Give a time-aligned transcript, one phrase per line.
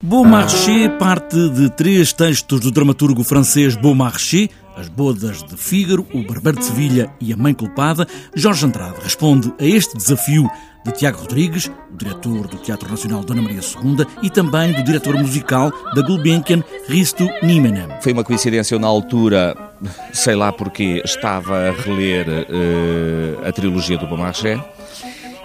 [0.00, 6.60] Beaumarchais parte de três textos do dramaturgo francês Beaumarchais, As Bodas de Fígaro, O Barbeiro
[6.60, 8.06] de Sevilha e A Mãe Culpada.
[8.32, 10.48] Jorge Andrade responde a este desafio
[10.86, 15.16] de Tiago Rodrigues, o diretor do Teatro Nacional Dona Maria II e também do diretor
[15.16, 17.88] musical da Gulbenkian, Risto Niemenem.
[18.00, 19.56] Foi uma coincidência, eu na altura,
[20.12, 24.60] sei lá porquê, estava a reler uh, a trilogia do Beaumarchais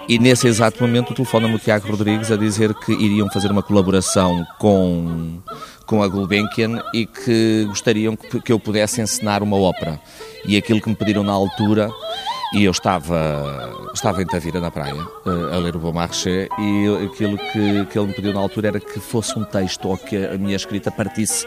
[0.08, 3.62] e nesse exato momento o telefone-me o Tiago Rodrigues a dizer que iriam fazer uma
[3.62, 5.38] colaboração com,
[5.86, 10.00] com a Gulbenkian e que gostariam que, que eu pudesse encenar uma ópera.
[10.46, 11.90] E aquilo que me pediram na altura,
[12.52, 14.94] e eu estava, estava em Tavira, na praia,
[15.26, 18.80] eh, a ler o Beaumarchais, e aquilo que, que ele me pediu na altura era
[18.80, 21.46] que fosse um texto, ou que a minha escrita partisse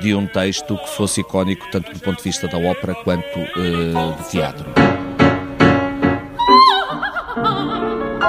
[0.00, 4.16] de um texto que fosse icónico, tanto do ponto de vista da ópera quanto uh,
[4.16, 5.01] do teatro.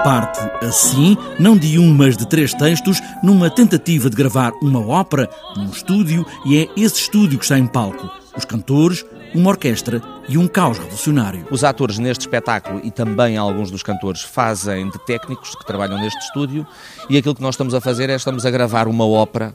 [0.02, 5.30] Parte assim, não de um, mas de três textos, numa tentativa de gravar uma ópera
[5.56, 8.10] num estúdio, e é esse estúdio que está em palco.
[8.36, 11.46] Os cantores, uma orquestra e um caos revolucionário.
[11.52, 16.20] Os atores neste espetáculo e também alguns dos cantores fazem de técnicos que trabalham neste
[16.20, 16.66] estúdio
[17.10, 19.54] e aquilo que nós estamos a fazer é estamos a gravar uma ópera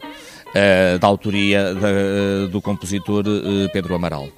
[0.49, 4.29] uh, da autoria de, uh, do compositor uh, Pedro Amaral.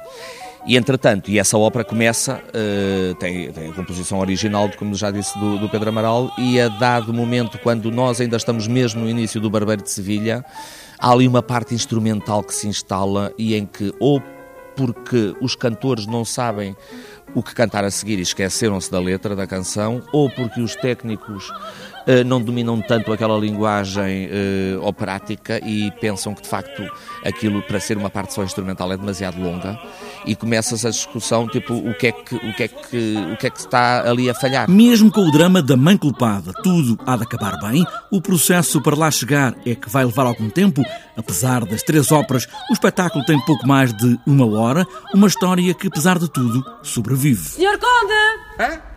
[0.66, 5.38] E entretanto, e essa ópera começa, uh, tem, tem, a composição original, como já disse,
[5.38, 9.40] do, do, Pedro Amaral, e a dado momento, quando nós ainda estamos mesmo no início
[9.40, 10.44] do Barbeiro de Sevilha,
[10.98, 14.22] há ali uma parte instrumental que se instala e em que, ou
[14.76, 16.76] porque os cantores não sabem
[17.34, 21.50] o que cantar a seguir e esqueceram-se da letra da canção, ou porque os técnicos
[22.06, 26.82] eh, não dominam tanto aquela linguagem uh, operática e pensam que de facto
[27.24, 29.78] aquilo para ser uma parte só instrumental é demasiado longa
[30.26, 33.46] e começas a discussão tipo o que é que o que é que o que
[33.46, 34.68] é que está ali a falhar.
[34.68, 37.84] Mesmo com o drama da mãe culpada, tudo há de acabar bem.
[38.10, 40.82] O processo para lá chegar é que vai levar algum tempo,
[41.20, 42.46] apesar das três óperas.
[42.68, 47.48] O espetáculo tem pouco mais de uma hora, uma história que apesar de tudo sobrevive.
[47.50, 48.12] Senhor Conde!
[48.58, 48.90] Hã?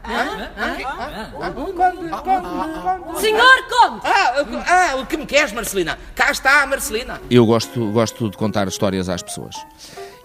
[3.20, 4.02] Senhor Conde!
[4.04, 4.34] Ah,
[4.68, 5.98] ah, o que me queres, Marcelina?
[6.16, 7.22] Cá está a Marcelina.
[7.30, 9.56] Eu gosto, gosto de contar histórias às pessoas.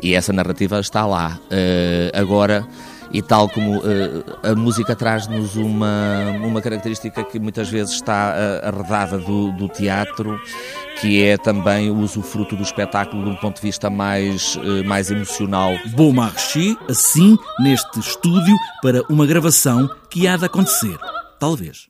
[0.03, 1.39] E essa narrativa está lá.
[1.45, 2.67] Uh, agora,
[3.13, 3.83] e tal como uh,
[4.43, 10.39] a música traz-nos uma, uma característica que muitas vezes está uh, arredada do, do, teatro,
[11.01, 15.11] que é também o usufruto do espetáculo de um ponto de vista mais, uh, mais
[15.11, 15.73] emocional.
[15.95, 20.99] Beaumarchais, assim, neste estúdio, para uma gravação que há de acontecer.
[21.39, 21.87] Talvez.